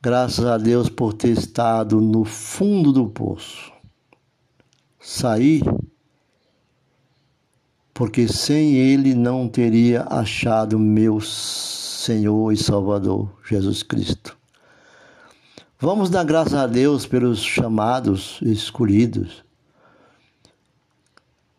graças 0.01 0.45
a 0.45 0.57
Deus 0.57 0.89
por 0.89 1.13
ter 1.13 1.29
estado 1.29 2.01
no 2.01 2.25
fundo 2.25 2.91
do 2.91 3.07
poço. 3.07 3.71
Saí 4.99 5.61
porque 7.93 8.27
sem 8.27 8.75
ele 8.75 9.13
não 9.13 9.47
teria 9.47 10.03
achado 10.09 10.79
meu 10.79 11.19
Senhor 12.01 12.51
e 12.51 12.57
Salvador 12.57 13.31
Jesus 13.47 13.83
Cristo. 13.83 14.35
Vamos 15.79 16.09
dar 16.09 16.23
graças 16.23 16.55
a 16.55 16.65
Deus 16.65 17.05
pelos 17.05 17.43
chamados 17.43 18.39
escolhidos, 18.41 19.43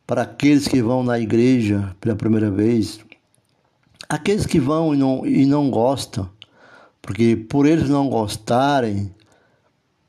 para 0.05 0.23
aqueles 0.23 0.67
que 0.67 0.83
vão 0.83 1.05
na 1.05 1.21
igreja 1.21 1.95
pela 2.01 2.17
primeira 2.17 2.51
vez, 2.51 2.99
aqueles 4.09 4.45
que 4.45 4.59
vão 4.59 4.93
e 4.93 4.97
não, 4.97 5.25
e 5.25 5.47
não 5.47 5.71
gostam, 5.71 6.29
porque 7.01 7.37
por 7.37 7.65
eles 7.65 7.89
não 7.89 8.09
gostarem, 8.09 9.15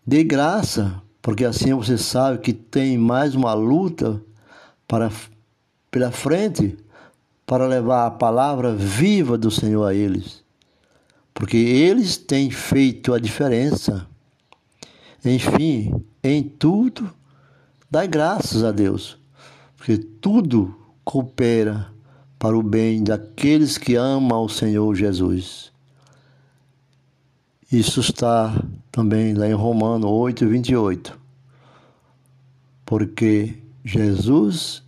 dê 0.05 0.23
graça, 0.23 0.99
porque 1.21 1.45
assim 1.45 1.75
você 1.75 1.95
sabe 1.95 2.39
que 2.39 2.53
tem 2.53 2.97
mais 2.97 3.35
uma 3.35 3.53
luta 3.53 4.19
para 4.87 5.11
pela 5.91 6.11
frente 6.11 6.75
para 7.53 7.67
levar 7.67 8.07
a 8.07 8.09
palavra 8.09 8.73
viva 8.73 9.37
do 9.37 9.51
Senhor 9.51 9.85
a 9.85 9.93
eles. 9.93 10.43
Porque 11.35 11.55
eles 11.55 12.17
têm 12.17 12.49
feito 12.49 13.13
a 13.13 13.19
diferença. 13.19 14.07
Enfim, 15.23 16.03
em 16.23 16.41
tudo, 16.41 17.13
dai 17.91 18.07
graças 18.07 18.63
a 18.63 18.71
Deus, 18.71 19.19
porque 19.77 19.99
tudo 19.99 20.75
coopera 21.05 21.93
para 22.39 22.57
o 22.57 22.63
bem 22.63 23.03
daqueles 23.03 23.77
que 23.77 23.93
amam 23.93 24.45
o 24.45 24.49
Senhor 24.49 24.95
Jesus. 24.95 25.71
Isso 27.71 27.99
está 27.99 28.51
também 28.91 29.35
lá 29.35 29.47
em 29.47 29.53
Romano 29.53 30.09
8, 30.09 30.47
28. 30.47 31.19
Porque 32.83 33.59
Jesus 33.85 34.81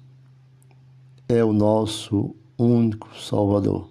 é 1.30 1.43
o 1.43 1.54
nosso 1.54 2.36
único 2.57 3.09
Salvador. 3.17 3.89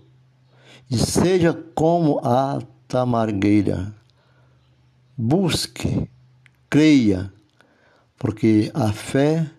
E 0.90 0.96
seja 0.96 1.52
como 1.74 2.20
a 2.22 2.60
tamargueira, 2.86 3.94
busque, 5.16 6.08
creia, 6.68 7.32
porque 8.18 8.70
a 8.74 8.92
fé 8.92 9.50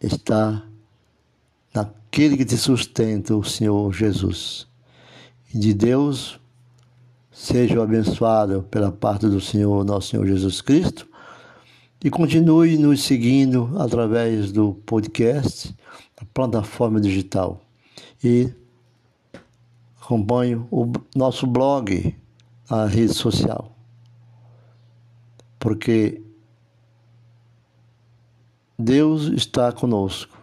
está 0.00 0.62
naquele 1.74 2.36
que 2.36 2.44
te 2.44 2.56
sustenta, 2.56 3.34
o 3.34 3.44
Senhor 3.44 3.92
Jesus. 3.92 4.66
E 5.52 5.58
de 5.58 5.74
Deus 5.74 6.38
seja 7.32 7.82
abençoado 7.82 8.62
pela 8.70 8.90
parte 8.90 9.26
do 9.26 9.40
Senhor, 9.40 9.84
nosso 9.84 10.08
Senhor 10.08 10.26
Jesus 10.26 10.60
Cristo, 10.60 11.06
e 12.02 12.10
continue 12.10 12.78
nos 12.78 13.02
seguindo 13.02 13.74
através 13.78 14.52
do 14.52 14.74
podcast 14.86 15.74
a 16.16 16.24
plataforma 16.24 17.00
digital. 17.00 17.65
E 18.22 18.52
acompanhe 20.00 20.56
o 20.70 20.92
nosso 21.14 21.46
blog, 21.46 22.16
a 22.68 22.86
rede 22.86 23.12
social. 23.12 23.72
Porque 25.58 26.22
Deus 28.78 29.24
está 29.24 29.72
conosco 29.72 30.36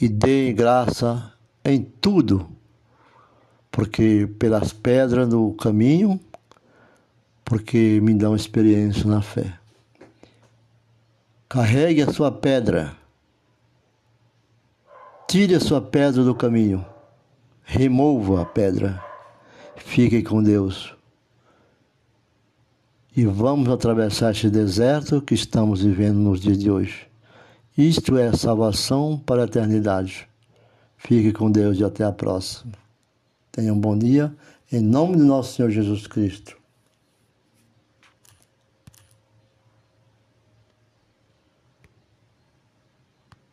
e 0.00 0.08
dê 0.08 0.52
graça 0.52 1.32
em 1.64 1.82
tudo, 1.82 2.48
porque 3.70 4.28
pelas 4.38 4.72
pedras 4.72 5.28
do 5.28 5.52
caminho, 5.52 6.20
porque 7.44 8.00
me 8.02 8.14
dão 8.14 8.34
experiência 8.34 9.04
na 9.06 9.22
fé. 9.22 9.58
Carregue 11.48 12.02
a 12.02 12.12
sua 12.12 12.32
pedra 12.32 12.96
Tire 15.32 15.54
a 15.54 15.60
sua 15.60 15.80
pedra 15.80 16.22
do 16.22 16.34
caminho. 16.34 16.84
Remova 17.64 18.42
a 18.42 18.44
pedra. 18.44 19.02
Fique 19.76 20.22
com 20.22 20.42
Deus. 20.42 20.94
E 23.16 23.24
vamos 23.24 23.70
atravessar 23.70 24.32
este 24.32 24.50
deserto 24.50 25.22
que 25.22 25.32
estamos 25.32 25.82
vivendo 25.82 26.18
nos 26.18 26.38
dias 26.38 26.58
de 26.58 26.70
hoje. 26.70 27.06
Isto 27.78 28.18
é 28.18 28.30
salvação 28.36 29.18
para 29.24 29.40
a 29.40 29.44
eternidade. 29.46 30.28
Fique 30.98 31.32
com 31.32 31.50
Deus 31.50 31.78
e 31.78 31.84
até 31.84 32.04
a 32.04 32.12
próxima. 32.12 32.74
Tenha 33.50 33.72
um 33.72 33.80
bom 33.80 33.96
dia, 33.96 34.36
em 34.70 34.82
nome 34.82 35.16
de 35.16 35.22
nosso 35.22 35.54
Senhor 35.54 35.70
Jesus 35.70 36.06
Cristo. 36.06 36.61